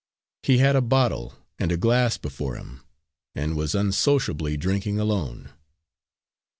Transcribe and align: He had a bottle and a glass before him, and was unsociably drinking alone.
He 0.41 0.57
had 0.57 0.75
a 0.75 0.81
bottle 0.81 1.35
and 1.59 1.71
a 1.71 1.77
glass 1.77 2.17
before 2.17 2.55
him, 2.55 2.83
and 3.35 3.55
was 3.55 3.75
unsociably 3.75 4.57
drinking 4.57 4.99
alone. 4.99 5.51